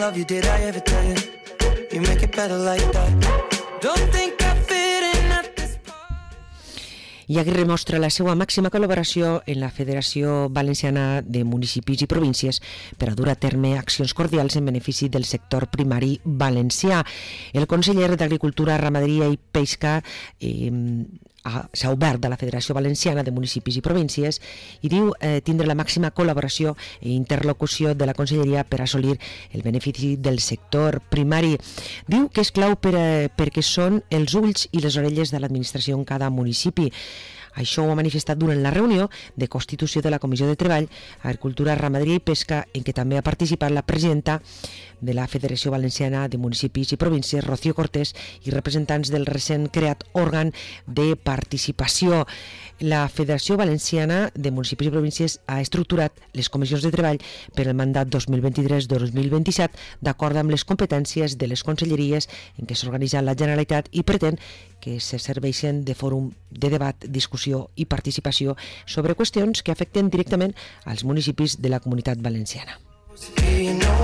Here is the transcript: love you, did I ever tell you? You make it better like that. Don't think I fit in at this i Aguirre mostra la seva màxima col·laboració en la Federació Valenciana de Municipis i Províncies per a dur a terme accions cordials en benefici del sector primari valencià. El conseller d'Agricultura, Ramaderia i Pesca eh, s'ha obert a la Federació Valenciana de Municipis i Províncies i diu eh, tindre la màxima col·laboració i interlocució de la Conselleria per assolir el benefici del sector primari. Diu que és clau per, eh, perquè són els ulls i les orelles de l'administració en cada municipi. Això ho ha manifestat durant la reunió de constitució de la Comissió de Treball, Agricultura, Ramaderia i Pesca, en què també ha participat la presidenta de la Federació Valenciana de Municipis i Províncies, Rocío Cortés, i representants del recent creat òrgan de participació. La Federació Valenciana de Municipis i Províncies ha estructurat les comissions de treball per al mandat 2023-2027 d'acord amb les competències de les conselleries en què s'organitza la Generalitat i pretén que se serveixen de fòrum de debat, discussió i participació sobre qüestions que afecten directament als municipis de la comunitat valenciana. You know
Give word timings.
love 0.00 0.16
you, 0.16 0.24
did 0.24 0.46
I 0.46 0.62
ever 0.62 0.80
tell 0.80 1.04
you? 1.04 1.16
You 1.92 2.00
make 2.00 2.22
it 2.22 2.34
better 2.34 2.56
like 2.56 2.86
that. 2.92 3.12
Don't 3.82 4.06
think 4.12 4.42
I 4.42 4.54
fit 4.68 5.02
in 5.14 5.32
at 5.32 5.56
this 5.56 5.78
i 7.30 7.38
Aguirre 7.38 7.62
mostra 7.62 8.00
la 8.02 8.08
seva 8.10 8.32
màxima 8.34 8.72
col·laboració 8.74 9.36
en 9.46 9.60
la 9.62 9.68
Federació 9.70 10.48
Valenciana 10.50 11.20
de 11.22 11.44
Municipis 11.46 12.02
i 12.02 12.08
Províncies 12.10 12.58
per 12.98 13.12
a 13.12 13.14
dur 13.14 13.28
a 13.30 13.36
terme 13.38 13.76
accions 13.78 14.16
cordials 14.18 14.56
en 14.58 14.66
benefici 14.66 15.06
del 15.08 15.28
sector 15.28 15.68
primari 15.70 16.16
valencià. 16.24 17.04
El 17.52 17.68
conseller 17.70 18.16
d'Agricultura, 18.16 18.80
Ramaderia 18.82 19.28
i 19.30 19.38
Pesca 19.38 20.00
eh, 20.40 20.72
s'ha 21.44 21.90
obert 21.92 22.24
a 22.24 22.30
la 22.32 22.38
Federació 22.40 22.74
Valenciana 22.76 23.24
de 23.24 23.32
Municipis 23.32 23.78
i 23.78 23.82
Províncies 23.84 24.40
i 24.82 24.90
diu 24.92 25.10
eh, 25.20 25.40
tindre 25.44 25.68
la 25.68 25.76
màxima 25.78 26.12
col·laboració 26.12 26.74
i 27.00 27.14
interlocució 27.14 27.94
de 27.94 28.08
la 28.08 28.14
Conselleria 28.14 28.64
per 28.64 28.82
assolir 28.82 29.16
el 29.52 29.62
benefici 29.62 30.16
del 30.16 30.40
sector 30.40 31.00
primari. 31.10 31.56
Diu 32.06 32.28
que 32.28 32.44
és 32.44 32.52
clau 32.52 32.76
per, 32.76 32.94
eh, 32.94 33.28
perquè 33.36 33.64
són 33.64 34.02
els 34.10 34.34
ulls 34.34 34.68
i 34.72 34.84
les 34.84 34.96
orelles 35.00 35.32
de 35.32 35.40
l'administració 35.40 35.96
en 35.96 36.04
cada 36.04 36.30
municipi. 36.30 36.90
Això 37.54 37.84
ho 37.84 37.90
ha 37.90 37.98
manifestat 37.98 38.38
durant 38.38 38.62
la 38.62 38.70
reunió 38.74 39.08
de 39.36 39.48
constitució 39.48 40.02
de 40.02 40.10
la 40.10 40.18
Comissió 40.18 40.46
de 40.46 40.56
Treball, 40.56 40.88
Agricultura, 41.22 41.74
Ramaderia 41.74 42.20
i 42.20 42.24
Pesca, 42.24 42.64
en 42.74 42.84
què 42.86 42.94
també 42.96 43.18
ha 43.18 43.26
participat 43.26 43.72
la 43.74 43.82
presidenta 43.86 44.40
de 45.00 45.14
la 45.14 45.26
Federació 45.26 45.72
Valenciana 45.72 46.26
de 46.28 46.38
Municipis 46.38 46.92
i 46.92 47.00
Províncies, 47.00 47.44
Rocío 47.44 47.74
Cortés, 47.74 48.14
i 48.44 48.54
representants 48.54 49.10
del 49.10 49.26
recent 49.26 49.68
creat 49.72 50.04
òrgan 50.12 50.52
de 50.86 51.14
participació. 51.16 52.26
La 52.80 53.08
Federació 53.12 53.58
Valenciana 53.60 54.30
de 54.34 54.50
Municipis 54.50 54.88
i 54.88 54.92
Províncies 54.94 55.34
ha 55.52 55.58
estructurat 55.60 56.16
les 56.32 56.48
comissions 56.48 56.80
de 56.80 56.90
treball 56.94 57.18
per 57.52 57.66
al 57.68 57.76
mandat 57.76 58.08
2023-2027 58.08 59.76
d'acord 60.00 60.40
amb 60.40 60.48
les 60.54 60.64
competències 60.64 61.36
de 61.36 61.50
les 61.50 61.60
conselleries 61.60 62.30
en 62.56 62.64
què 62.64 62.72
s'organitza 62.72 63.20
la 63.20 63.36
Generalitat 63.36 63.92
i 63.92 64.00
pretén 64.00 64.40
que 64.80 64.96
se 64.96 65.20
serveixen 65.20 65.84
de 65.84 65.92
fòrum 65.92 66.30
de 66.48 66.72
debat, 66.72 66.96
discussió 67.04 67.66
i 67.76 67.84
participació 67.84 68.56
sobre 68.86 69.12
qüestions 69.14 69.60
que 69.60 69.76
afecten 69.76 70.08
directament 70.08 70.56
als 70.86 71.04
municipis 71.04 71.60
de 71.60 71.68
la 71.68 71.84
comunitat 71.84 72.24
valenciana. 72.24 72.80
You 73.60 73.74
know 73.76 74.00